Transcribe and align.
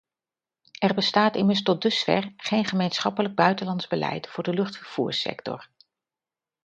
Er 0.79 0.93
bestaat 0.93 1.35
immers 1.35 1.61
tot 1.63 1.81
dusver 1.81 2.33
geen 2.37 2.65
gemeenschappelijk 2.65 3.35
buitenlands 3.35 3.87
beleid 3.87 4.27
voor 4.29 4.43
de 4.43 4.53
luchtvervoersector. 4.53 5.69